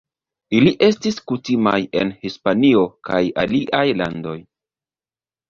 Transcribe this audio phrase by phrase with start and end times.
[0.59, 4.35] Ili estis kutimaj en Hispanio kaj aliaj landoj.